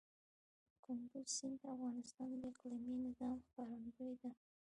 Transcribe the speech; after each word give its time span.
کندز 0.85 1.27
سیند 1.35 1.57
د 1.61 1.63
افغانستان 1.75 2.29
د 2.39 2.43
اقلیمي 2.51 2.95
نظام 3.05 3.35
ښکارندوی 3.45 4.13
ده. 4.21 4.31